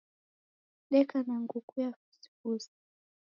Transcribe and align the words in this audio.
Deka 0.91 1.17
na 1.25 1.35
nguku 1.41 1.73
ya 1.83 1.91
fusifusi. 1.99 2.71